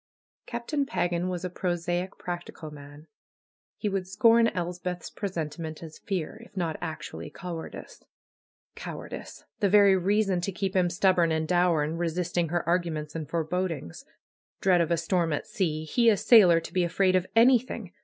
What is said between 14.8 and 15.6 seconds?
of a storm at